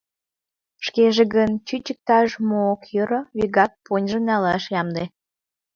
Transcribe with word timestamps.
Шкеже 0.85 1.23
гын, 1.35 1.51
чуч 1.67 1.85
иктаж 1.93 2.29
мо 2.47 2.59
ок 2.73 2.81
йӧрӧ— 2.93 3.19
вигак 3.37 3.71
поньыж 3.85 4.13
налаш 4.27 4.63
ямде. 4.81 5.03